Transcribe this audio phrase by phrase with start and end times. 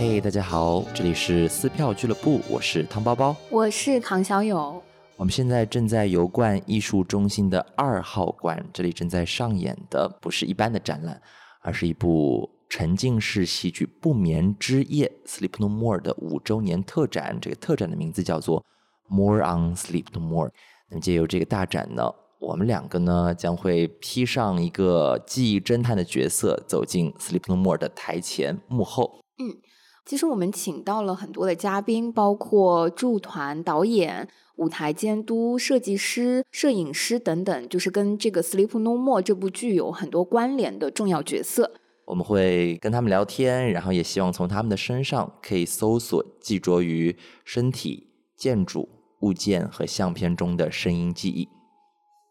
[0.00, 4.82] 嘿，大家好，这里是撕票俱乐部，我是汤包包，我是唐小友。
[5.18, 11.20] 我们现在正在油罐艺术中心的二号馆，这里正在上演的不是一般的展览，
[11.60, 17.36] 而是一部沉浸式戏剧《不眠之夜》（Sleep No More） 的五周年特展。
[17.38, 18.64] 这个特展的名字叫做
[19.06, 20.50] “More on Sleep No More”。
[20.88, 29.20] 那么，借由这个大展呢，我们两个呢将会披上一个记忆侦探的角色，走进 “Sleep No More” 的台前幕后。
[29.38, 29.56] 嗯，
[30.04, 34.28] 其实我们请到了很多的嘉宾，包括驻团导演。
[34.56, 41.72] 舞台监督、设计师、摄影师等等，就是跟这个《Sleep No More》这部剧有很多关联的重要角色。
[42.04, 48.86] 我们会跟他们聊天，然后也希望从他们的身上可以搜索寄着于身体、建筑、
[49.20, 51.48] 物件和相片中的声音记忆。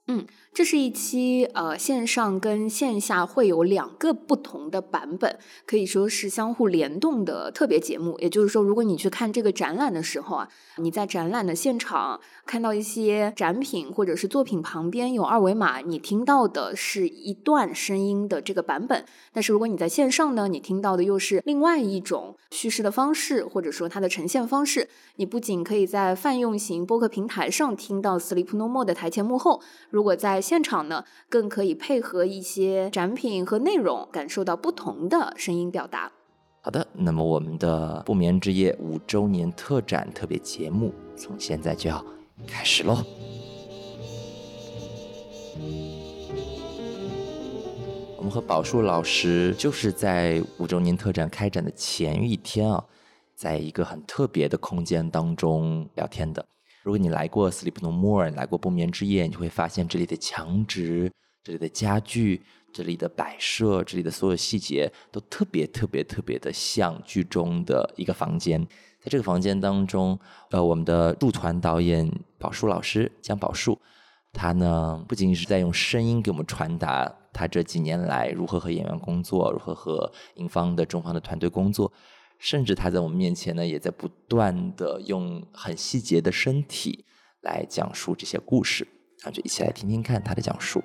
[0.08, 0.28] 嗯。
[0.60, 8.20] 这是一期呃线上跟线下会有两个不同的版本，可以说是相互联动的特别节目。
[8.20, 19.06] 也就是说，如果你去看这个展览的时候啊，你在展览的现场看到一些展品或者是作品旁边有二维码，你听到的是一段声音的这个版本。
[19.32, 24.90] 但是如果你在线上呢，你听到的又是另外一种叙事的方式，或者说它的呈现方式。
[25.16, 36.12] 你不仅可以在泛用型播客平台上听到 Sleep No More 的台前幕后，如果在现场呢，更可以配合一些展品和内容，感受到不同的声音表达。
[36.62, 42.04] 好的，那么我们的不眠之夜五周年特展特别节目，从现在就要
[42.48, 42.98] 开始喽。
[48.18, 52.84] 我们和宝树老师就是在五周年特展开展的前一天啊，
[53.36, 56.44] 在一个很特别的空间当中聊天的。
[56.84, 61.12] 如果你来过 Sleep No More，来过不眠之夜，你就会发现这里的墙纸、
[61.44, 62.42] 这里的家具、
[62.74, 68.66] 这里的摆设、这里的所有细节都特别特别特别的像剧中的一个房间。
[69.02, 70.18] 在这个房间当中，
[70.52, 73.80] 呃，我们的驻团导演宝树老师江宝树，
[74.34, 81.92] 他呢不仅仅是在用声音给我们传达他这几年来如何和演员工作，如何和英方的中方的团队工作。
[82.40, 87.06] 甚至他在我们面前呢，也在不断的用很细节的身体
[87.42, 88.88] 来讲述这些故事，
[89.26, 90.82] 那就一起来听听看他的讲述。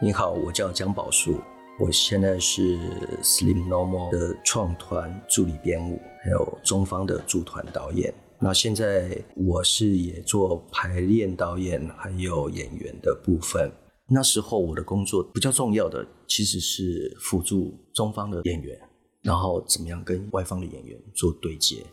[0.00, 1.40] 你好，我叫江宝树，
[1.80, 2.78] 我现在是
[3.20, 8.14] Slim Normal 的创团助理编舞，还有中方的驻团导演。
[8.38, 13.72] 那现在我是也做排练导演，还有演员的部分。
[14.08, 18.78] 那时候我的工作比较重要的其实是辅助中方的演员，
[19.20, 21.84] 然后怎么样跟外方的演员做对接。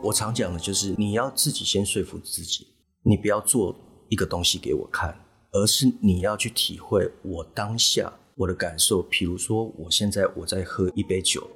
[0.00, 2.68] 我常讲的就是你要自己先说服自己，
[3.02, 3.74] 你不要做
[4.08, 5.18] 一个东西给我看，
[5.50, 9.02] 而是你要去体会我当下我的感受。
[9.02, 11.50] 比如说，我现在我在喝一杯酒，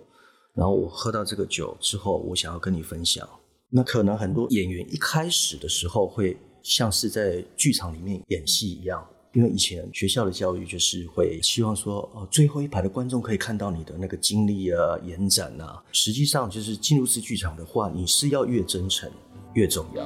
[0.55, 3.29] 然后我喝到这个酒之后，我想要跟你分享。
[3.71, 6.37] 那可能很多演员一开始的时候会。
[6.69, 15.81] 像是在剧场里面演戏一样，因为以前学校的教育就是会希望说，哦，最后一排的观众可以看到你的那个经历啊、延展啊。
[15.93, 19.09] 实际上，就是进入式剧场的话，你是要越真诚
[19.55, 20.05] 越重要。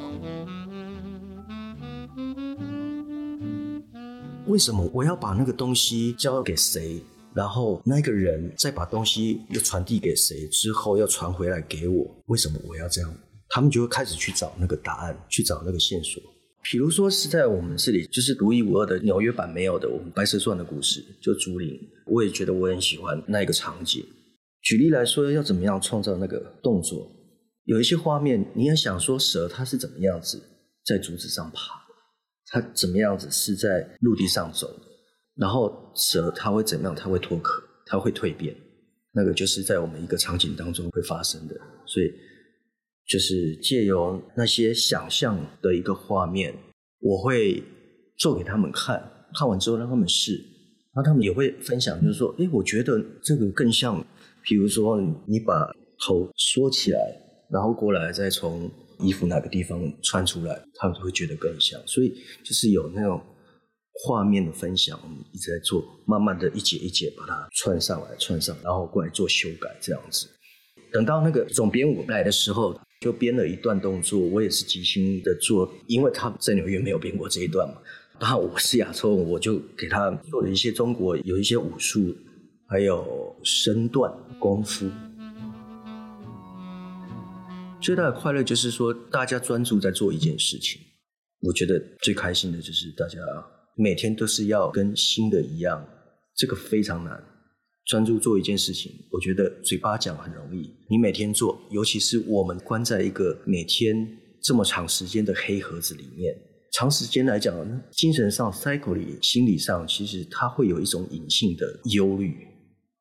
[4.47, 12.15] 为什么我要把那个东西交给谁，然后那个人再把东西又传递给谁之后要传回来给我？
[12.27, 13.15] 为什么我要这样？
[13.48, 16.22] 他们就会开始去找那个答案，去找那个线索。
[16.62, 24.04] 比如说是在我们这里，就是独一无二的纽约版没有的我们《白蛇传》的故事，就竹林，我也觉得我很喜欢那一个场景。
[24.62, 27.10] 举例来说，要怎么样创造那个动作？
[27.65, 30.43] 有一些画面，你也想说蛇它是怎么样子
[30.84, 31.72] 在竹子上爬，
[32.48, 34.69] 它怎么样子是在陆地上走，
[35.37, 36.94] 然后蛇它会怎么样？
[36.94, 38.54] 它会脱壳，它会蜕变，
[39.12, 41.54] 那个就是在我们一个场景当中会发生的，
[41.86, 42.13] 所以。
[43.10, 46.54] 就是借由那些想象的一个画面，
[47.01, 47.60] 我会
[48.16, 49.03] 做给他们看，
[49.36, 50.34] 看完之后让他们试，
[50.95, 54.01] 然后他们也会分享，就是说，哎，我觉得这个更像，
[54.45, 55.68] 比如说你把
[56.07, 57.01] 头缩起来，
[57.51, 58.71] 然后过来再从
[59.01, 61.84] 衣服哪个地方穿出来，他们就会觉得更像。
[61.89, 62.15] 所以
[62.45, 63.21] 就是有那种
[64.04, 70.28] 画面的分享，我们一直在做，慢慢的一节一节把它串上来，串上，然后过来做修改，这样子。
[70.92, 72.78] 等到那个总编舞来的时候。
[73.01, 77.81] 就编了一段动作，我也是即兴的做，因为他在纽约没有编过这一段嘛。
[78.21, 82.15] 然后我是亚洲，我就给他做了一些中国有一些武术，
[82.69, 84.87] 还有身段功夫。
[87.81, 90.79] 最大的快乐就是说，大家专注在做一件事情。
[91.41, 93.19] 我觉得最开心的就是大家
[93.77, 95.83] 每天都是要跟新的一样，
[96.37, 97.29] 这个非常难。
[97.91, 106.33] 专注做一件事情，我觉得嘴巴讲很容易，你每天做，尤其是我们关在一个每天这么长时间的黑盒子里面，
[106.71, 107.53] 长时间来讲，
[107.91, 112.33] 精神上、cycle 里、心理上，其实它会有一种隐性的忧虑，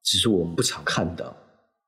[0.04, 1.38] 只是我们不常看到。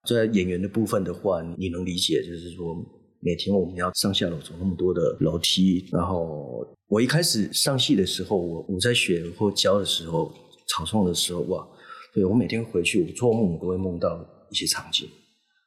[0.08, 2.76] 在演员的部分的话，你能理解，就是说
[3.20, 10.32] 每天我们要上下楼走那么多的楼梯，然后我一开始上戏的时候，我我在学或教的时候，
[10.68, 11.68] 草创的时候，哇。
[12.14, 14.20] 对我每天回去，我做梦都会梦到
[14.50, 15.08] 一些场景，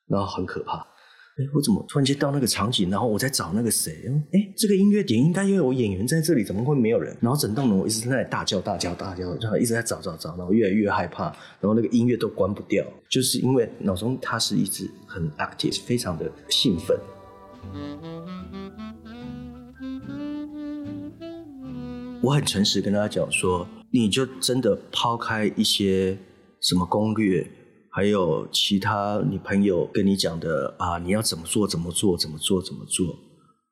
[0.06, 0.86] 然后很可怕。
[1.36, 3.90] 哎，我怎么突然间到那个场景，然后我在找那个谁？
[4.32, 7.16] 哎，这个音乐点应该也有演员在这里，怎么会没有人？
[7.20, 16.96] 然后整栋楼我一直在那里大叫大叫大叫，然后一直在找找找，然后越来越害怕，然后那个音乐都关不掉，就是因为脑中它是一直很 active，非常的兴奋。
[22.22, 26.16] 我很诚实跟大家讲说，你就真的抛开一些。
[26.64, 27.46] 什么攻略，
[27.92, 33.14] 还有其他你朋友跟你讲的啊，你要怎么做，怎么做，怎么做，怎么做，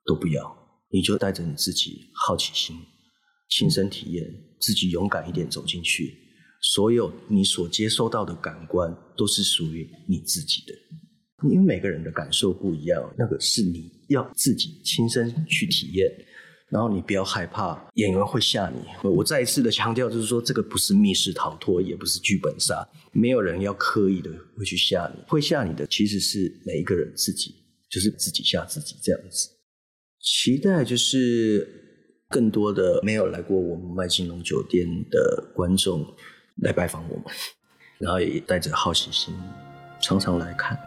[0.05, 0.55] 都不要，
[0.91, 2.77] 你就带着你自己好奇心，
[3.49, 4.27] 亲身体验，
[4.61, 6.15] 自己勇敢一点走进去，
[6.61, 10.75] 所有你所接收到的感官都是属于你自己的，
[11.49, 16.13] 因为每个人的感受不一样，那个是你要自己亲身去体验。
[16.73, 18.81] 然后你不要害怕演员会吓你。
[19.07, 22.83] 我再一次的强调，就是说这个不是密室逃脱，也不是剧本杀，
[23.13, 25.23] 没有人要刻意的会去吓你。
[25.29, 27.55] 会吓你的其实是每一个人自己，
[27.91, 29.51] 就是自己吓自己这样子。
[30.19, 31.69] 期待就是
[32.31, 36.03] 更多的没有来过我们麦金龙酒店的观众
[36.63, 37.25] 来拜访我们，
[37.99, 39.35] 然后也带着好奇心
[40.01, 40.79] 常常来看。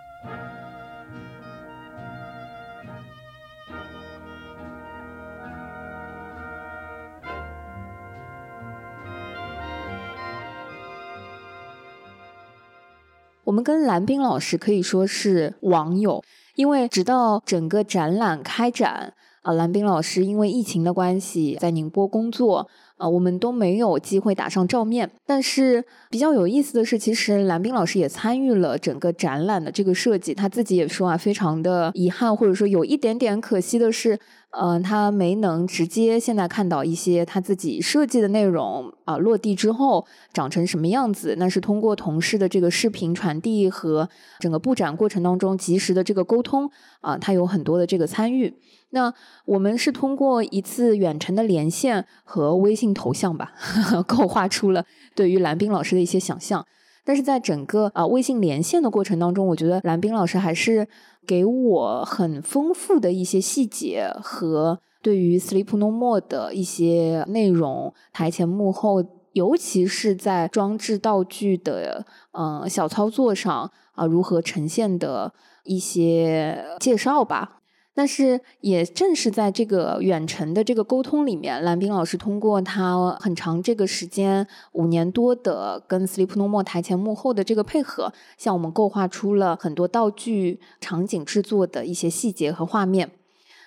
[13.45, 16.23] 我们跟蓝冰老师可以说是网友，
[16.55, 19.13] 因为直到整个展览开展，
[19.43, 25.09] 啊，蓝冰老师因为疫情的关系在宁波工作，啊，我们都没有机会打上照面。
[25.25, 34.19] 但是比较有意思的是，其实蓝冰老师也参与了整个展览的这个设计，他自己也说啊，非常的遗憾，或者说有一点点可惜的是。
[34.57, 44.07] 嗯，他没能直接现在看到一些他自己设计的内容啊，落地之后长成什么样子，那是通过同事的这个视频传递和
[44.39, 46.71] 整个布展过程当中及时的这个沟通
[47.01, 48.53] 啊，他有很多的这个参与。
[48.91, 49.13] 那
[49.43, 53.53] 我们是通过一次远程的连线和微信头像吧，
[54.07, 54.85] 构画出了
[55.15, 56.65] 对于蓝冰老师的一些想象。
[57.07, 60.87] 但是在整个啊微信连线的过程当中，我觉得蓝冰老师还是
[61.27, 75.31] 给我很丰富的一些细节和对于《Sleep No More》的一些内容、台前幕后，尤其是在装置道具的嗯小操作上啊，如何呈现的
[75.63, 77.59] 一些介绍吧。
[77.97, 93.11] 但是也正是在这个远程的这个沟通里面，蓝冰老师通过他很长这个时间五年多的跟 Sleep No More 台前幕后的这个配合，向我们构画出了很多道具场景制作的一些细节和画面。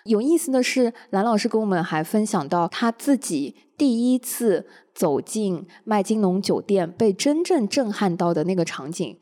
[0.04, 9.18] 有意思的是，蓝老师跟我们还分享到他自己第一次走进麦金农酒店被真正震撼到的那个场景。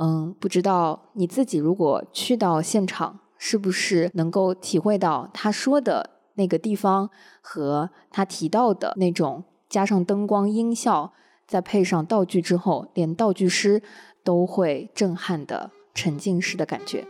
[0.00, 3.20] 嗯，不知道你自己如果去到现场。
[3.38, 7.08] 是不是能够体会到他说的那个地方
[7.40, 11.12] 和他提到的那种加上灯光音效，
[11.46, 13.82] 再配上道具之后，连道具师
[14.22, 17.04] 都会震撼的沉浸式的感觉？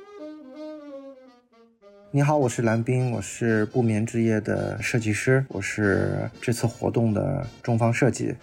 [2.11, 8.35] 你好，我是蓝冰，我是不眠之夜的设计师，我是这次活动的中方设计。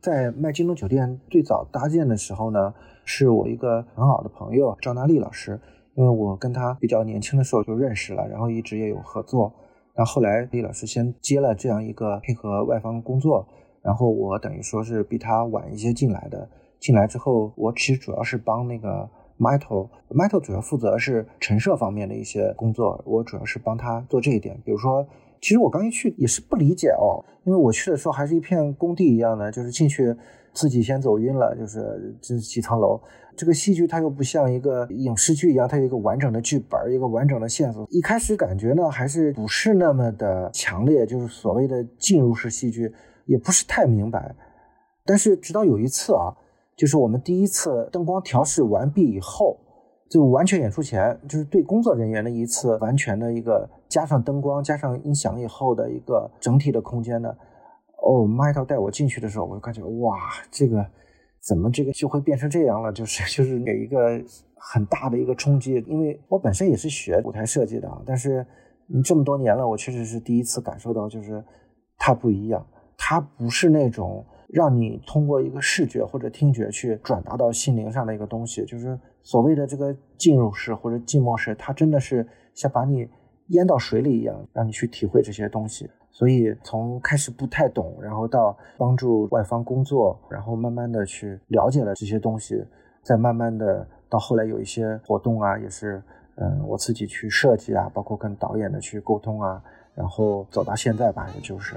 [0.00, 2.72] 在麦金龙酒店最早搭建的时候呢，
[3.04, 5.60] 是我一个很好的朋友赵娜丽老师。
[5.94, 9.52] 因为我跟他比较年轻的时候就认识了，然后一直也有合作。
[9.94, 13.46] 然后后来李老师先接了这样一个配合外方工作，
[13.82, 16.48] 然后我等于说是比他晚一些进来的。
[16.80, 19.08] 进来之后，我其实主要是帮那个
[19.38, 24.60] Metal，Metal 主要负责是陈设方面的一些工作，我主要是帮他做这一点。
[24.64, 25.06] 比如说，
[25.40, 30.16] 其实我刚一去也是不理解哦，因为我去的时候还是一片工地一样的，就是进去
[30.52, 33.00] 自己先走晕了，就是这几层楼。
[33.34, 37.86] 这个戏剧它又不像一个影视剧一样，它有一个完整的剧本，一个完整的线索。
[37.90, 42.92] 一开始感觉呢，还是不是那么的强烈，就是所谓的进入式戏剧，
[43.24, 44.34] 也不是太明白。
[45.06, 46.36] 但是直到有一次啊，
[46.76, 49.58] 就是我们第一次灯光调试完毕以后，
[50.10, 57.34] 就完全演出前，就是对工作人员的一次完全的一个加上灯光、加上音响以后的一个整体的空间呢，
[58.04, 60.18] 哦，麦涛带我进去的时候，我就感觉哇，
[60.50, 60.84] 这个
[61.40, 62.92] 怎么这个就会变成这样了？
[62.92, 64.20] 就是 就是给一个
[64.56, 68.44] 很大的一个冲击，因为我本身也是学舞台设计的，但是
[68.88, 71.42] 你这么多年了，我确实是第一次感受到，就是
[71.96, 72.66] 它不一样，
[72.98, 83.08] 它不是那种让你通过一个视觉或者听觉去转达到心灵上的一个东西，就是所谓的这个进入式或者静默式，它真的是像把你
[83.48, 85.88] 淹到水里一样，让你去体会这些东西。
[86.12, 92.62] 所以从开始不太懂，然后到帮助外方工作，然后慢慢的去了解了这些东西，
[93.02, 96.02] 再慢慢的到后来有一些活动啊，也是
[96.36, 99.62] 嗯我自己去设计啊，包括跟导演的去沟通啊，
[99.94, 101.74] 然后走到现在吧，也就是。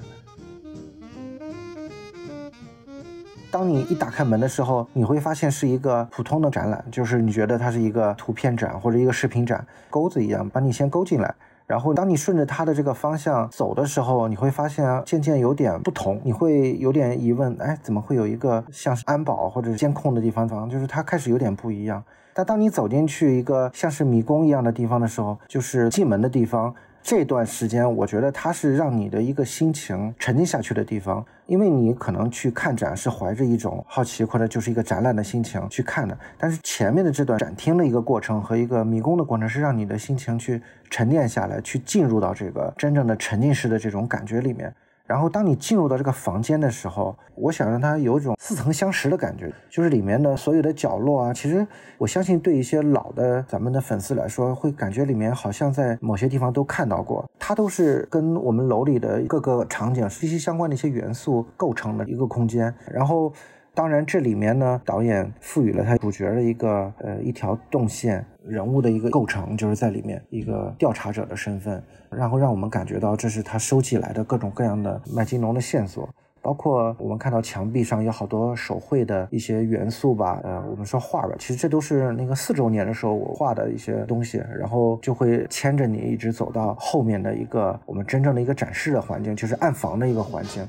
[3.50, 11.34] 当你一打开门的时候，你会发现是一个普通的展览，就是你觉得它是一个图片展或者一个视频展，钩子一样把你先勾进来。
[11.68, 20.70] 然后，当你顺着它的这个方向走的时候，你会发现渐渐有点不同，你会有点疑问，哎，怎么会有一个像是安保或者监控的地方？
[20.70, 22.04] 就是它开始有点不一样。
[22.34, 26.74] 但当你走进去一个像是迷宫一样的地方的时候，就是进门的地方。
[27.02, 44.74] 这段时间，我觉得它是让你的一个心情沉浸下去的地方，因为你可能去看展是怀着一种好奇或者就是一个展览的心情去看的，但是前面的这段展厅的一个过程和一个迷宫的过程是让你的心情去沉淀下来，去进入到这个真正的沉浸式的这种感觉里面。
[45.06, 51.66] 然后，当你进入到这个房间的时候，我想让它有种似曾相识的感觉，就是里面的所有的角落啊，其实
[52.00, 57.24] 我相信对一些老的咱们的粉丝来说，会感觉里面好像在某些地方都看到过。
[57.38, 62.74] 它都是跟我们楼里的各个场景息息相关的一些元素构成的一个空间。
[62.92, 63.32] 然后。
[63.76, 76.10] 当然，这里面呢，导演赋予了他主角的一个呃一条动线人物的一个构成，就是在里面一个调查者的身份，然后让我们感觉到这是他收集来的各种各样的麦金龙的线索，
[76.42, 90.66] 包括我们看到墙壁上有好多手绘的一些元素吧，呃，我们说画吧，其实这都是那个四周年的时候我画的一些东西，然后就会牵着你一直走到后面的一个我们真正的一个展示的环境，就是暗房的一个环境。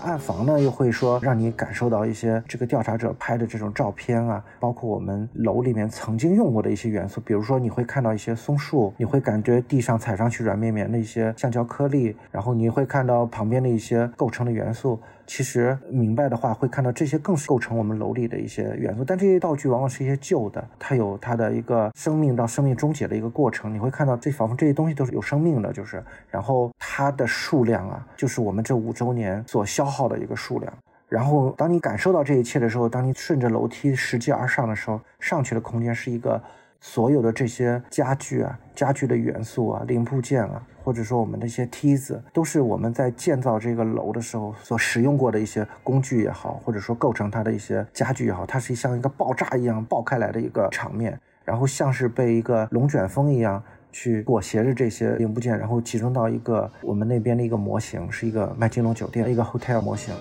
[0.00, 15.00] 暗房呢，又会说让你感受到一些这个调查者拍的这种照片啊，包括我们楼里面曾经用过的一些元素，比如说你会看到一些松树，你会感觉地上踩上去软绵绵的一些橡胶颗粒，然后你会看到旁边的一些构成的元素。
[15.26, 19.04] 其实明白的话，会看到这些更是构成我们楼里的一些元素。
[19.04, 23.74] 但这些道具往往是一些旧的，它有它的一个生命到生命终结的一个过程。
[23.74, 30.72] 你会看到这仿佛这些东西都是有生命的，就是，然后它的数量啊，就是我们这五周年所消耗的一个数量。
[31.08, 36.42] 然后当你感受到这一切的时候，当你顺着楼梯拾级而上的时候，上去的空间是一个。
[36.80, 60.14] 所有的这些家具啊，家具的元素啊，零部件啊，或者说我们的一些梯子，都是我们在建造这个楼的时候所使用过的一些工具也好，或者说构成它的一些家具也好，它是像一个爆炸一样爆开来的一个场面，然后像是被一个龙卷风一样去裹挟着这些零部件，然后集中到一个我们那边的一个模型，是一个麦金龙酒店一个 hotel 模型。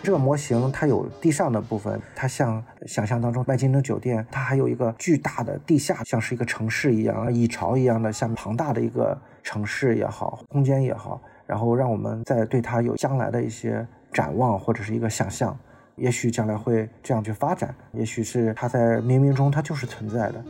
[0.00, 15.54] 这个模型它有地上的部分，它像想象当中麦金登酒店，它还有一个巨大的地下，像是一个城市一样，蚁巢一样的，像庞大的一个城市也好，空间也好，然后让我们在对它有将来的一些展望或者是一个想象，
[15.96, 20.44] 也许将来会这样去发展，也许是它在冥冥中它就是存在的。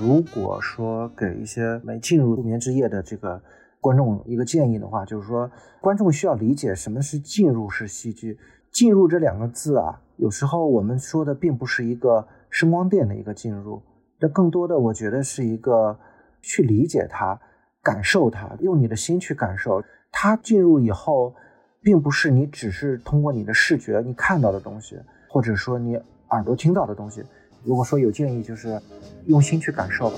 [0.00, 3.40] 如果说给一些没进入不眠之夜的这个。
[3.82, 8.38] 观众一个建议的话，就是说，观众需要理解什么是进入式戏剧。
[8.70, 13.82] 进入这两个字啊，有时候我们说的并不是一个声光电的一个进入，
[14.20, 15.98] 这更多的我觉得是一个
[16.40, 17.38] 去理解它、
[17.82, 20.36] 感受它，用你的心去感受它。
[20.36, 21.34] 进入以后，
[21.82, 24.96] 并不是你只是通过你的视觉你看到的东西，
[25.28, 25.96] 或者说你
[26.30, 27.22] 耳朵听到的东西。
[27.64, 28.80] 如果说有建议，就是
[29.26, 30.16] 用心去感受吧。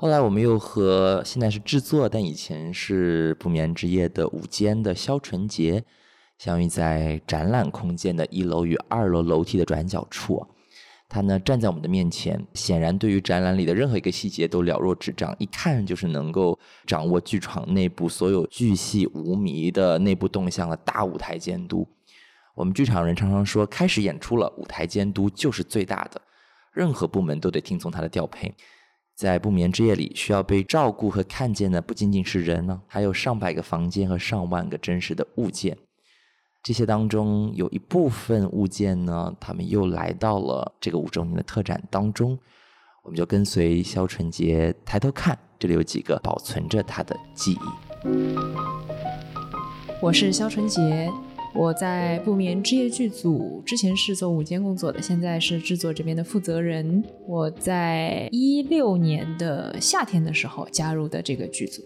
[0.00, 5.84] 后来我们又和现在是制作，但以前是不眠之夜的午间的肖纯杰
[6.38, 10.46] 相遇在展览空间的一楼与二楼楼梯的转角处。
[11.06, 21.86] 他呢站在我们的面前，显然对于展览里的任何一个细节都了若指掌，一看就是能够掌握剧场内部所有巨细无迷的内部动向的大舞台监督。
[22.54, 26.22] 我们剧场人常常说，开始演出了，舞台监督就是最大的，
[26.72, 28.54] 任何部门都得听从他的调配。
[29.20, 35.76] 在不眠之夜里，需要被照顾和看见的不仅仅是人呢，还有上百个房间和上万个真实的物件。
[36.62, 42.38] 这些当中有一部分物件呢，他们又来到了这个五周年的特展当中。
[43.02, 48.08] 我们就跟随肖纯杰抬头看，这里有几个保存着他的记忆。
[50.00, 51.12] 我是肖纯杰，
[51.52, 57.02] 我在不眠之夜剧组之前是做午间工作的，现在是制作这边的负责人。
[57.26, 61.82] 我在一六年的夏天的时候加入的这个剧组。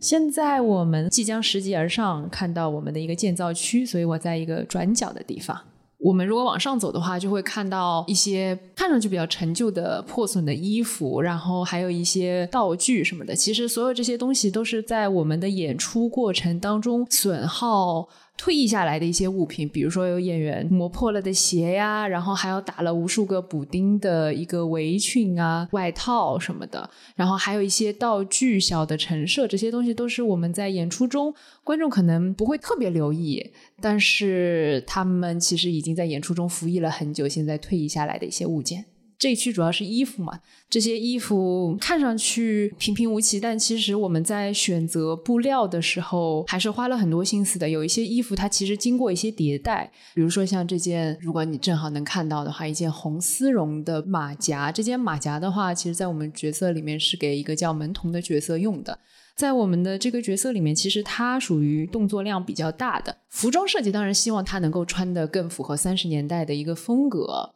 [0.00, 5.60] 现在我们即将拾级而上，看到我们的一个建造区，所以我在一个转角的地方。
[5.98, 13.34] 我们如果往上走的话，就会看到一些看上去比较陈旧的破损的衣服，然后还有一些道具什么的。
[13.34, 18.08] 其实所有这些东西都是在我们的演出过程当中损耗。
[18.36, 38.84] 退役下来的一些物品，比如说有演员磨破了的鞋呀，然后还有打了无数个补丁的一个围裙啊、外套什么的，然后还有一些道具、小的陈设，这些东西都是我们在演出中观众可能不会特别留意，但是他们其实已经在演出中服役了很久，现在退役下来的一些物件。
[39.18, 47.68] 这一区主要是衣服嘛，这些衣服看上去平平无奇，但其实我们在选择布料的时候还是花了很多心思的。
[47.68, 54.70] 有一些衣服它其实经过一些迭代，比如说像这件，如果你正好能看到的话，一件红丝绒的马甲。
[54.70, 58.98] 这件马甲的话，其实在我们角色里面是给一个叫门童的角色用的。
[59.36, 63.16] 在我们的这个角色里面，其实它属于动作量比较大的。
[63.30, 67.54] 服装设计当然希望它能够穿得更符合三十年代的一个风格。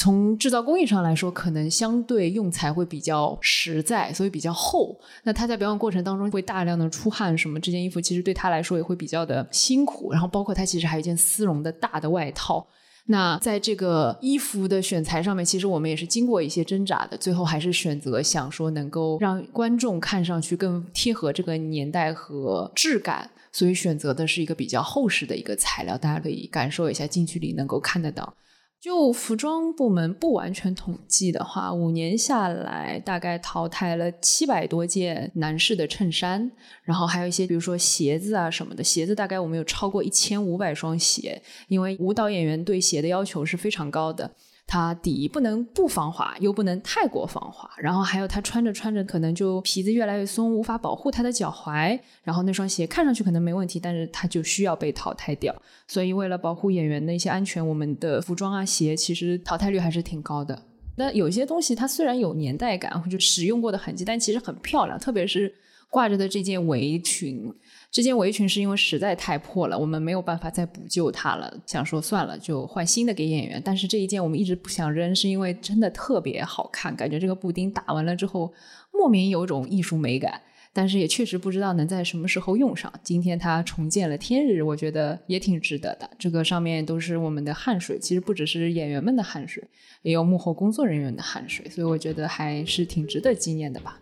[0.00, 4.98] 从制造工艺上来说，可能相对用材会比较实在，所以比较厚。
[5.24, 10.10] 那他在表演过程当中会大量的出汗，什么这件衣服其实对他来说也会比较的辛苦。
[10.10, 12.66] 然后包括他其实还有一件丝绒的大的外套。
[13.08, 28.32] 那在这个衣服的选材上面，其实我们也是经过一些挣扎的，最后还是选择想说能够让观众看上去更贴合这个年代和质感，所以选择的是一个比较厚实的一个材料，大家可以感受一下，近距离能够看得到。
[28.80, 36.50] 就服装部门不完全统计的话，五年下来大概淘汰了七百多件男士的衬衫，
[36.82, 44.34] 然后还有一些比如说鞋子啊什么的，鞋子大概我们有超过一千五百双鞋，因为舞蹈演员对鞋的要求是非常高的。
[44.72, 55.52] 它底不能不防滑，又不能太过防滑，然后还有它穿着穿着可能就皮子越来越松，无法保护它的脚踝，然后那双鞋看上去可能没问题，但是它就需要被淘汰掉。
[55.88, 60.56] 所以为了保护演员的一些安全，我们的服装啊鞋其实淘汰率还是挺高的。
[60.94, 65.52] 那有些东西它虽然有年代感或者使用过的痕迹，但其实很漂亮，特别是
[65.88, 67.52] 挂着的这件围裙。
[67.90, 73.60] 这件围裙是因为实在太破了，我们没有办法再补救它了，想说算了，就换新的给演员。
[73.64, 78.52] 但是这一件我们一直不想扔，是因为真的特别好看，感觉这个布丁打完了之后，
[78.92, 80.40] 莫名有种艺术美感。
[80.72, 82.92] 但是也确实不知道能在什么时候用上。
[83.02, 86.08] 今天它重见了天日，我觉得也挺值得的。
[86.16, 89.64] 这个上面都是我们的汗水，其实不只是演员们的汗水，
[90.02, 93.98] 也有幕后工作人员的汗水，所以我觉得还是挺值得纪念的吧。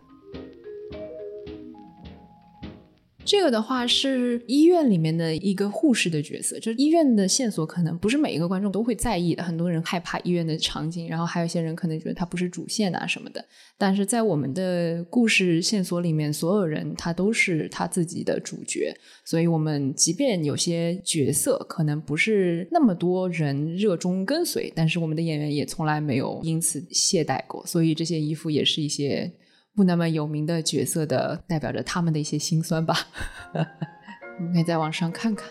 [3.29, 13.45] 这个的话是医院里面的一个护士的角色，就是医院的线索可能不是每一个观众都会在意的，很多人害怕医院的场景，然后还有一些人可能觉得它不是主线啊什么的。
[13.77, 18.91] 但是在我们的故事线索里面，所有人他都是他自己的主角，
[19.23, 29.31] 所以我们即便有些角色可能不是那么多人热衷跟随，但是我们的演员也从来没有因此懈怠过，所以这些衣服也是一些。
[29.79, 32.93] 不那么有名的角色的，代表着他们的一些心酸吧。
[34.37, 35.47] 我们可以再往上看看。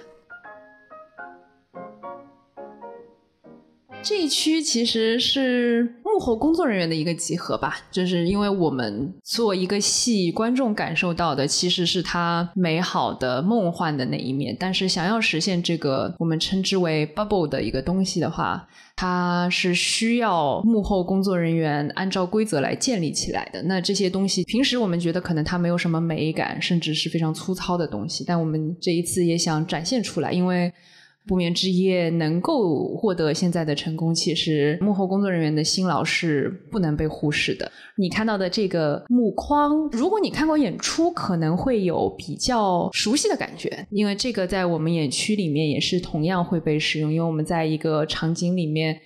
[4.00, 18.66] 这一区其实是幕后工作人员的一个集合吧，就是因为我们做一个戏，观众感受到的其实是它美好的、梦幻的那一面，但是想要实现这个我们称之为 bubble 的一个东西的话。
[19.00, 23.62] 它是需要幕后工作人员按照规则来建立起来的。
[23.62, 30.72] 那这些东西，平时我们觉得可能它没有什么美感，甚至是非常粗糙的东西，但我们这一次也想展现出来，因为。
[31.28, 37.70] 不眠之夜能够获得现在的成功，其实幕后工作人员的辛劳是不能被忽视的。
[37.96, 47.12] 你看到的这个木框，如果你看过演出，可能会有比较熟悉的感觉，因为这个在我们演区里面也是同样会被使用。
[47.12, 48.98] 因为我们在一个场景里面，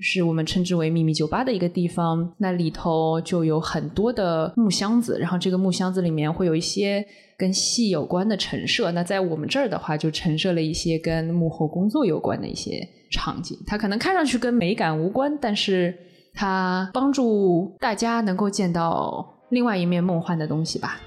[0.00, 7.06] 是我们称之为秘密酒吧的一个地方，那里头就有很多的木箱子，然后这个木箱子里面会有一些。
[7.40, 13.56] 跟戏有关的陈设，那在我们这儿的话，就陈设了一些跟幕后工作有关的一些场景。
[13.66, 15.96] 它可能看上去跟美感无关，但是
[16.34, 21.00] 它帮助大家能够见到另外一面梦幻的东西吧。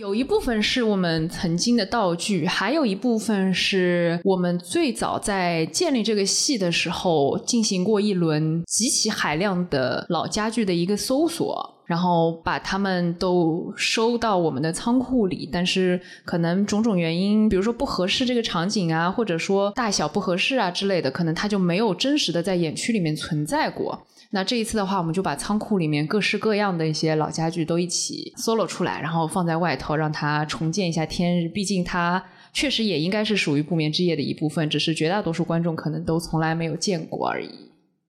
[0.00, 15.46] 有一部分是我们曾经的道具，还有一部分是我们最早在建立这个系的时候进行过一轮极其海量的老家具的一个搜索，然后把它们都收到我们的仓库里。
[15.52, 24.06] 但是可能种种原因，比如说不合适这个场景啊，或者说大小不合适啊之类的，可能它就没有真实的在演区里面存在过。
[24.30, 31.48] 那这一次的话，我们就把仓库里面各式各样的一些老家具都一起搜了出来，然后放在外头，让它重见一下天日。
[31.48, 37.50] 毕竟它确实也应该是属于不眠之夜的一部分，只是绝大多数观众可能都从来没有见过而已。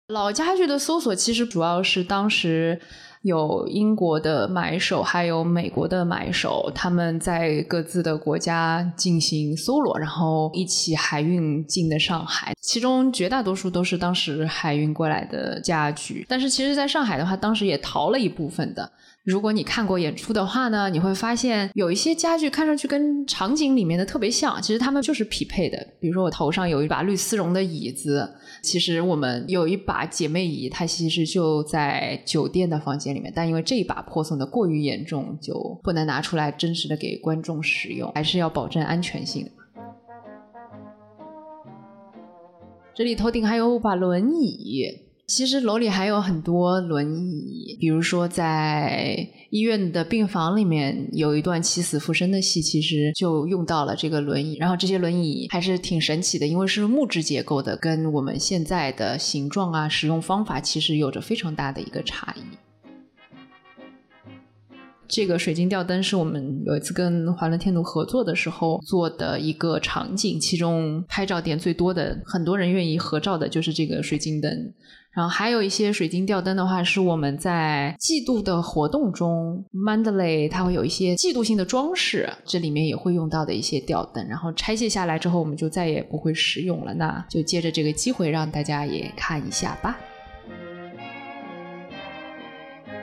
[0.07, 2.81] 老家具的搜索其实主要是当时。
[3.27, 12.53] 有英国的买手，还有美国的买手，他们在各自的国家进行搜罗，然后一起海运进的上海。
[12.59, 18.91] 其中绝大多数都是当时海运过来的家具，但是其实在上海的话，当时也淘了一部分的。
[19.27, 25.77] 如果你看过演出的话呢，你会发现有一些家具看上去跟场景里面的特别像，其实它们就是匹配的。
[25.99, 28.25] 比如说我头上有一把绿丝绒的椅子，
[28.63, 39.45] 其实我们有一把姐妹椅，它其实就在酒店的房间里面，但因为这一把破损的过于严重，就不能拿出来真实的给观众使用，还是要保证安全性。
[42.95, 45.06] 这里头顶还有把轮椅。
[45.27, 54.55] 其实楼里还有很多轮椅，比如说在医院的病房里面有一段起死复生的戏，其实就用到了这个轮椅。
[54.55, 62.41] 然后这些轮椅还是挺神奇的，因为是木质结构的，跟我们现在的形状啊、使用方法其实有着非常大的一个差异。
[65.09, 74.73] 这个水晶吊灯是我们有一次跟华伦天奴合作的时候做的一个场景，其中拍照点最多的，很多人愿意合照的就是这个水晶灯。
[75.17, 84.23] 然后还有一些水晶吊灯的话，是我们在季度的活动中，Mandalay 它会有一些季度性的装饰，这里面也会用到的一些吊灯。
[84.27, 89.97] 然后拆卸下来之后，我们就再也不会使用了，那就借着这个机会让大家也看一下吧。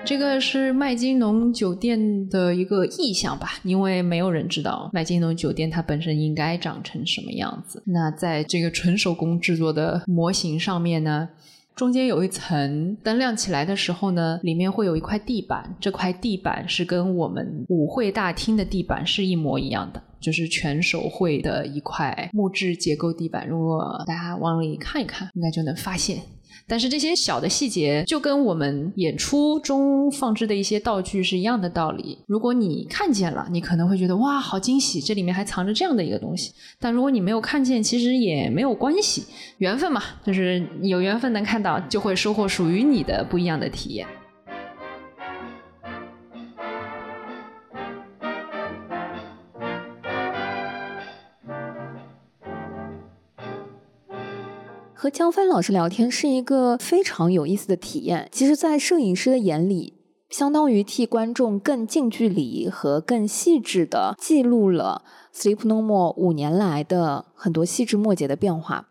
[0.05, 7.83] 这个是麦金农酒店的一个意象吧，因为没有人知道麦金农酒店它本身应该长成什么样子。
[7.87, 11.27] 那在这个纯手工制作的模型上面呢，
[11.77, 23.49] 中间有一层灯亮起来的时候呢，里面会有一块地板，这块地板是跟我们舞会大厅的地板是一模一样的，就是全手绘的一块木质结构地板。
[23.49, 26.19] 如果大家往里看一看，应该就能发现。
[26.67, 32.19] 但是这些小的细节就跟我们演出中放置的一些道具是一样的道理。
[32.27, 36.53] 如果你看见了，你可能会觉得哇，好惊喜，这里面还藏着这样的一个东西。
[36.79, 39.25] 但如果你没有看见，其实也没有关系，
[39.59, 44.07] 缘分嘛，就是有缘分能看到，就会收获属于你的不一样的体验。
[55.05, 58.27] 和江帆老师聊天是一个非常有意思的体验。
[58.33, 59.93] 其实，在摄影师的眼里，
[60.31, 65.03] 相当于替观众更近距离和更细致的记录了
[65.35, 68.89] Sleep No More 五年来的很多细枝末节的变化。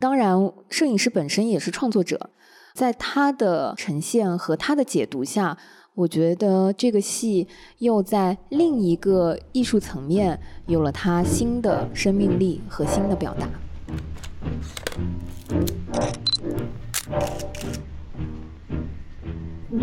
[0.00, 2.30] 当然，摄影师本身也是创作者，
[2.74, 5.56] 在他的呈现和他的解读下，
[5.94, 7.46] 我觉得这个戏
[7.78, 13.48] 又在另一个艺术层面有了它新的生命力和新的表达。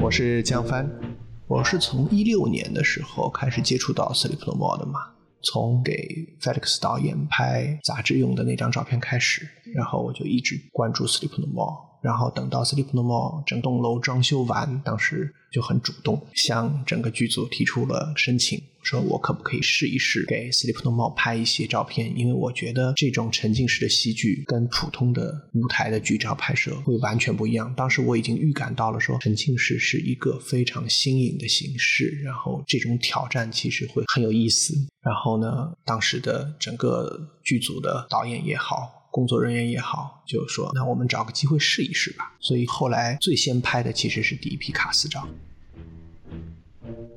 [0.01, 0.89] 我是江帆，
[1.47, 4.99] 我是从一六年的时候开始接触到《Sleep No More》的嘛，
[5.43, 11.71] 从给 Felix 导演拍杂志用的那张照片开始，然后我就一直关注《Sleep No More》。
[12.01, 22.17] 然后等到 Sleep No More 整栋楼装修完，当时就很主动向整个剧组提出了申请，说我可不可以试一试给 Sleep No More 拍一些照片？
[22.17, 27.71] 因为我觉得这种沉浸式的戏剧跟普通的舞台的剧照拍摄会完全不一样。
[27.75, 34.73] 当时我已经预感到了，说沉浸式是一个非常新颖的形式，然后这种挑战其实会很有意思。
[35.03, 39.00] 然后呢，当时的整个剧组的导演也好。
[39.11, 42.33] 工作人员也好，就说那我们找个机会试一试吧。
[42.39, 45.27] 所以后来最先拍的其实是第一批卡斯照。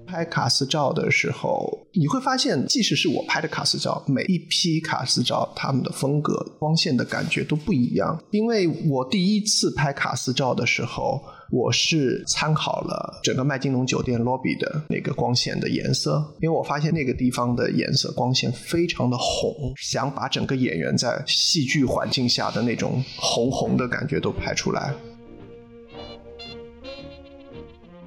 [0.07, 8.22] 拍卡斯照的时候，你会发现，即使是我拍的卡斯照，每一批卡斯照他们的风格、光线的感觉都不一样。
[8.30, 11.22] 因为我第一次拍卡斯照的时候。
[11.54, 24.92] 我是参考了整个麦金龙酒店 lobby 的那个光线的颜色，因为我发现那个地方的颜色光线非常的红，想把整个演员在戏剧环境下的那种红红的感觉都拍出来。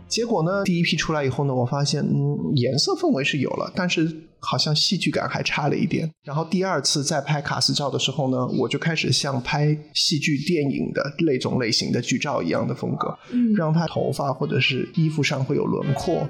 [0.07, 6.09] 结果呢，第一批出来以后呢，我发现，嗯，颜色氛围是有了，但是好像戏剧感还差了一点。
[6.23, 13.17] 然后第二次再拍卡斯照的时候呢，我就开始像拍戏剧电影的那种类型的剧照一样的风格，
[13.55, 16.27] 让他头发或者是衣服上会有轮廓。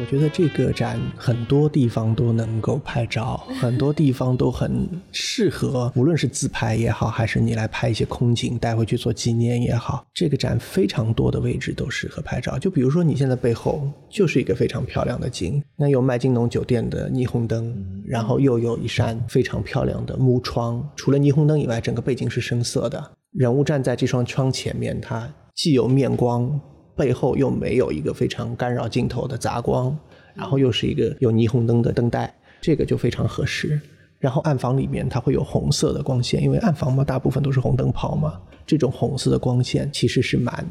[0.00, 12.56] 我觉得这个展很多地方都能够拍照，很多地方都很适合，无论是自拍也好，还是你来拍一些空景带回去做纪念也好，这个展非常多的位置都适合拍照。
[12.58, 17.74] 就比如说你现在背后就是一个非常漂亮的景，那有麦金龙酒店的霓虹灯，
[18.06, 26.60] 然后又有一扇非常漂亮的木窗，除了霓虹灯以外，整个背景是深色的，人物站在这双窗前面，它既有面光。
[26.98, 29.96] 背后又没有一个非常干扰镜头的杂光，
[30.34, 33.80] 然后又是一个有霓虹灯的灯带，这个就非常合适。
[34.18, 40.66] 然后暗房里面它会有红色的光线，因为暗房嘛大部分都是红灯泡嘛，这种红色的光线其实是蛮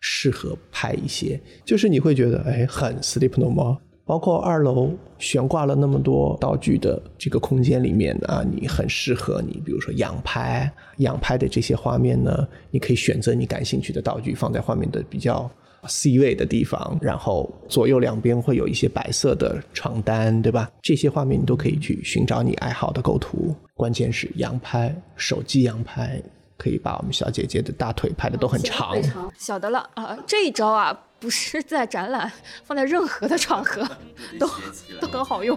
[0.00, 3.78] 适合拍一些，就是你会觉得哎很 Sleep No More。
[4.04, 15.48] 包括二楼悬挂了那么多道具的这个空间里面啊，你很适合你，比如说仰拍，仰拍的这些画面呢，你可以选择你感兴趣的道具放在画面的比较。
[15.86, 20.68] C 位的地方，然后左右两边会有一些白色的床单，对吧？
[20.82, 23.54] 这些画面你都可以去寻找你爱好的构图。
[23.74, 26.20] 关键是仰拍，手机仰拍
[26.56, 28.96] 可以把我们小姐姐的大腿拍的都很长。
[29.38, 32.30] 晓得了啊，这一招啊，不是在展览，
[32.64, 33.88] 放在任何的场合
[34.38, 34.48] 都
[35.00, 35.56] 都很好用。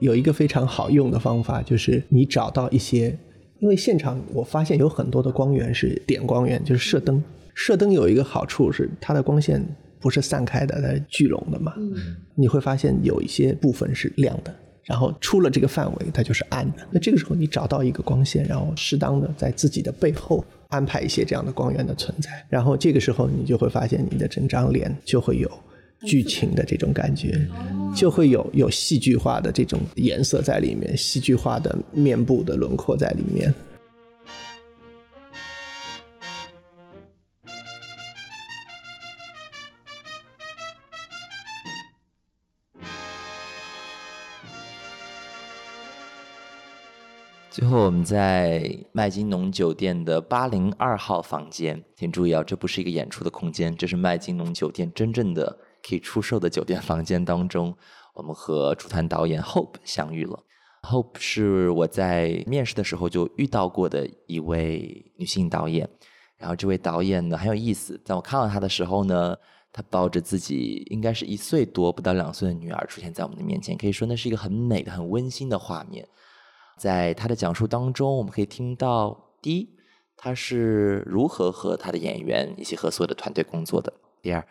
[0.00, 3.16] 有一个非常好用的方法，就是你找到一些。
[3.58, 7.22] 因为现场我发现有很多的光源是点光源，就是射灯。
[7.54, 9.64] 射灯有一个好处是它的光线
[9.98, 11.74] 不是散开的，它是聚拢的嘛。
[12.34, 16.86] 你会发现有一些部分是亮的，然后出了这个范围它就是暗的。
[16.90, 25.50] 那这个时候你找到一个光线，然后适当的在自己的背后安排一些这样的光源的存在，然后这个时候你就会发现你的整张脸就会有。
[26.06, 27.36] 剧情的这种感觉，
[27.94, 33.52] 就会有有戏剧化的这种颜色在里面，戏剧化的面部的轮廓在里面。
[47.50, 55.58] 最后，我们在麦金农酒店的八零二号房间，请注意啊，这不是一个演出的空间，这是麦金农酒店真正的。
[55.86, 57.76] 可以出售的酒店房间当中，
[58.14, 60.42] 我们和主团导演 Hope 相遇了。
[60.82, 65.88] Hope 是我在面试的时候就遇到过的一位女性导演。
[66.36, 69.36] 然后这位导演呢很有意思，在我看到她的时候呢，
[69.72, 76.06] 她抱着自己应该是一岁多不到两岁的女儿出现在我们的面前，可以说那是一个很美的、很温馨的画面。
[76.78, 79.70] 在她的讲述当中，我们可以听到：第一，
[80.16, 84.46] 她是如何和她的演员以及和所有的团队工作的；第二。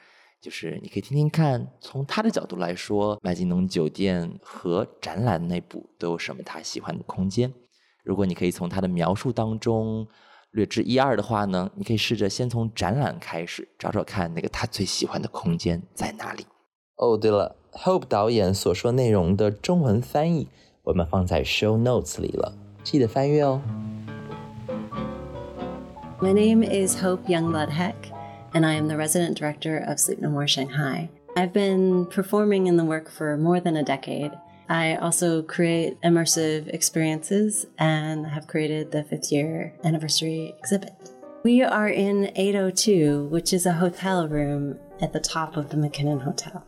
[0.45, 7.51] 就是你可以听听看，从他的角度来说，麦金农酒店和展览内部都有什么他喜欢的空间。
[8.03, 10.07] 如果你可以从他的描述当中
[10.51, 16.45] 略知一二的话呢，你可以试着先从展览开始，找找看那个他最喜欢的空间在哪里。
[16.97, 20.47] 哦，对了，Hope 导演所说内容的中文翻译
[20.83, 23.59] 我们放在 Show Notes 里了，记得翻阅哦。
[26.21, 28.14] My name is Hope Youngblood Heck.
[28.55, 31.09] And I am the resident director of Sleep No More Shanghai.
[31.35, 34.31] I've been performing in the work for more than a decade.
[34.69, 40.93] I also create immersive experiences and have created the fifth year anniversary exhibit.
[41.43, 46.21] We are in 802, which is a hotel room at the top of the McKinnon
[46.21, 46.65] Hotel.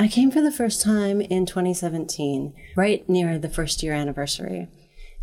[0.00, 4.66] I came for the first time in 2017, right near the first year anniversary.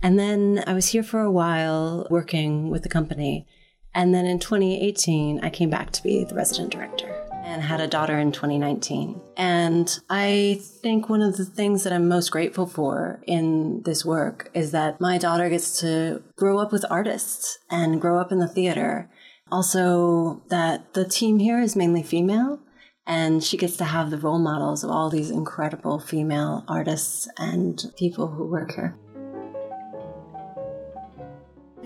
[0.01, 3.45] And then I was here for a while working with the company.
[3.93, 7.87] And then in 2018, I came back to be the resident director and had a
[7.87, 9.19] daughter in 2019.
[9.35, 14.49] And I think one of the things that I'm most grateful for in this work
[14.53, 18.47] is that my daughter gets to grow up with artists and grow up in the
[18.47, 19.09] theater.
[19.51, 22.59] Also, that the team here is mainly female
[23.05, 27.91] and she gets to have the role models of all these incredible female artists and
[27.97, 28.95] people who work here.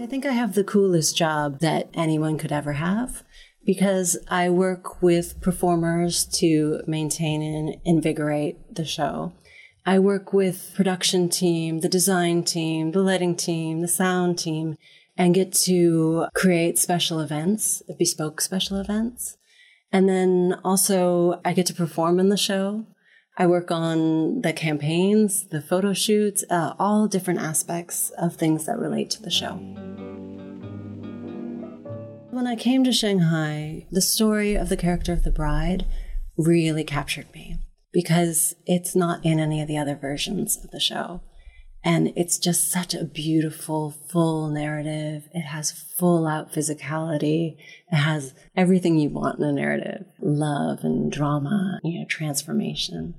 [0.06, 3.24] I think I have the coolest job that anyone could ever have
[3.66, 9.34] because I work with performers to maintain and invigorate the show.
[9.84, 14.78] I work with production team, the design team, the lighting team, the sound team,
[15.18, 19.38] and get to create special events, bespoke special events.
[19.92, 22.86] And then also I get to perform in the show.
[23.38, 28.80] I work on the campaigns, the photo shoots, uh, all different aspects of things that
[28.80, 29.56] relate to the show.
[32.32, 35.86] When I came to Shanghai, the story of the character of the bride
[36.38, 37.58] really captured me
[37.92, 41.22] because it's not in any of the other versions of the show.
[41.84, 45.30] And it's just such a beautiful, full narrative.
[45.34, 47.58] It has full out physicality.
[47.92, 53.16] It has everything you want in a narrative love and drama, you know, transformation.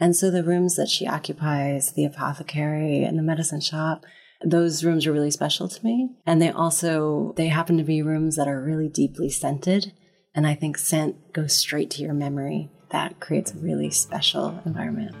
[0.00, 4.04] And so the rooms that she occupies, the apothecary and the medicine shop,
[4.44, 6.10] those rooms are really special to me.
[6.24, 9.92] And they also, they happen to be rooms that are really deeply scented.
[10.34, 12.70] And I think scent goes straight to your memory.
[12.90, 15.16] That creates a really special environment.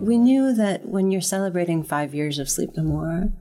[0.00, 3.32] We knew that when you're celebrating five years of Sleep No More,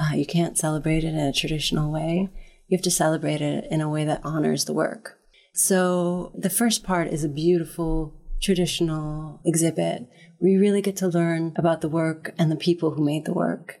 [0.00, 2.30] uh, you can't celebrate it in a traditional way.
[2.68, 5.18] You have to celebrate it in a way that honors the work.
[5.52, 10.06] So the first part is a beautiful traditional exhibit
[10.38, 13.32] where you really get to learn about the work and the people who made the
[13.32, 13.80] work.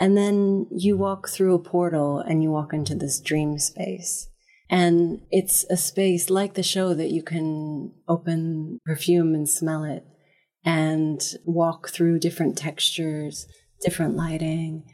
[0.00, 4.28] And then you walk through a portal and you walk into this dream space.
[4.70, 10.04] And it's a space like the show that you can open perfume and smell it
[10.64, 13.46] and walk through different textures,
[13.82, 14.84] different lighting,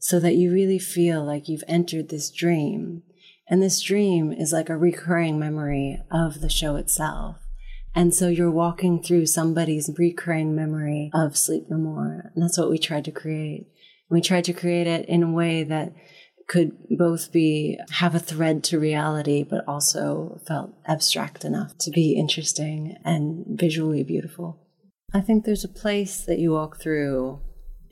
[0.00, 3.02] so that you really feel like you've entered this dream.
[3.48, 7.47] And this dream is like a recurring memory of the show itself.
[7.98, 12.30] And so you're walking through somebody's recurring memory of Sleep No More.
[12.32, 13.66] And that's what we tried to create.
[14.08, 15.94] We tried to create it in a way that
[16.46, 22.16] could both be have a thread to reality, but also felt abstract enough to be
[22.16, 24.64] interesting and visually beautiful.
[25.12, 27.40] I think there's a place that you walk through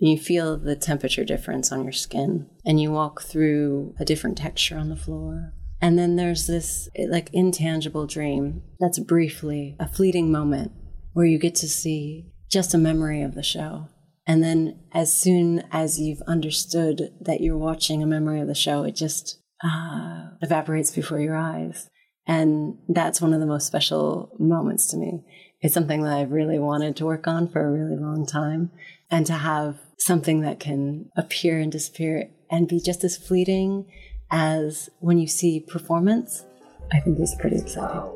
[0.01, 4.39] and you feel the temperature difference on your skin, and you walk through a different
[4.39, 5.53] texture on the floor.
[5.81, 10.73] And then there's this like intangible dream that's briefly a fleeting moment
[11.13, 13.89] where you get to see just a memory of the show.
[14.27, 18.83] And then as soon as you've understood that you're watching a memory of the show,
[18.83, 21.89] it just uh, evaporates before your eyes.
[22.27, 25.25] And that's one of the most special moments to me.
[25.61, 28.73] It's something that I've really wanted to work on for a really long time.
[29.11, 33.87] And to have something that can appear and disappear and be just as fleeting
[34.31, 36.45] as when you see performance,
[36.93, 38.13] I think is pretty exciting.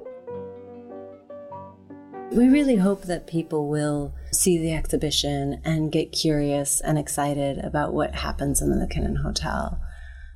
[2.32, 7.92] We really hope that people will see the exhibition and get curious and excited about
[7.92, 9.80] what happens in the McKinnon Hotel.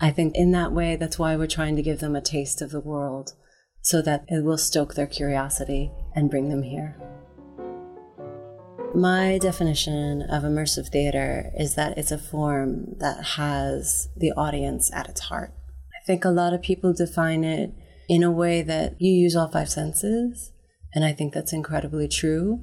[0.01, 2.73] I think in that way, that's why we're trying to give them a taste of
[2.73, 3.35] the world
[3.81, 6.97] so that it will stoke their curiosity and bring them here.
[8.95, 15.09] My definition of immersive theater is that it's a form that has the audience at
[15.09, 15.53] its heart.
[16.05, 17.73] I think a lot of people define it
[18.11, 20.53] in a way that you use all five senses,
[20.95, 22.61] and I think that's incredibly true.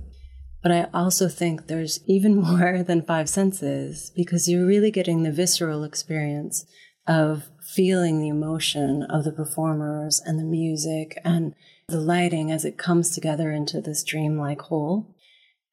[0.62, 5.32] But I also think there's even more than five senses because you're really getting the
[5.32, 6.65] visceral experience
[7.08, 11.56] of feeling the emotion of the performers and the music and
[11.88, 15.15] the lighting as it comes together into this dreamlike whole.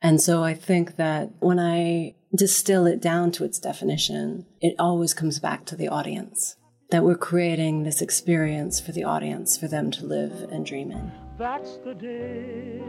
[0.00, 5.12] And so I think that when I distill it down to its definition, it always
[5.12, 6.57] comes back to the audience
[6.90, 11.12] that we're creating this experience for the audience for them to live and dream in.
[11.38, 12.81] That's the day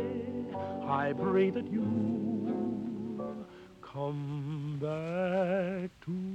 [0.88, 1.84] I pray that you
[3.82, 6.30] come back to me.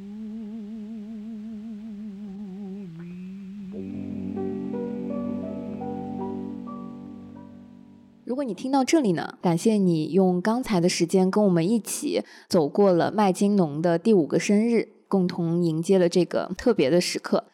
[8.25, 17.45] 如果你听到这里呢，感谢你用刚才的时间跟我们一起走过了麦金农的第五个生日，共同迎接了这个特别的时刻。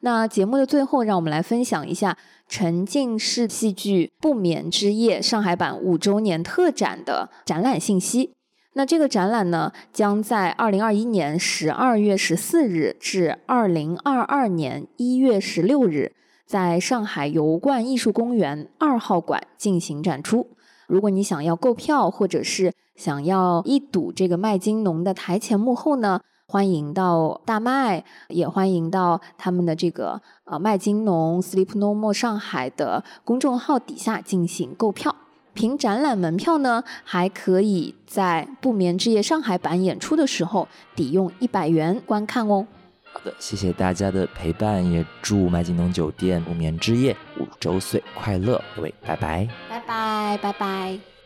[0.00, 2.16] 那节目的最后，让我们来分享一下
[2.48, 8.34] 沉浸式戏剧《不眠之夜》上海版五周年特展的展览信息。
[8.74, 16.12] 那这个展览呢，将在二零二一年十二月十四日至二零二二年一月十六日，
[16.46, 20.46] 在上海油罐艺术公园二号馆进行展出。
[20.86, 26.20] 如果你想要购票，或者是想要一睹这个麦金农的台前幕后呢？
[26.50, 35.14] 欢迎到大麦，也欢迎到他们的这个呃麦金农 Sleep No More 上海的公众号底下进行购票。
[35.52, 42.66] 凭展览门票呢，还可以在不眠之夜上海版演出的时候抵用一百元观看哦。
[43.12, 51.17] 好的，谢谢大家的陪伴，也祝麦金农酒店不眠之夜五周岁快乐，各位，拜拜，拜拜，拜拜。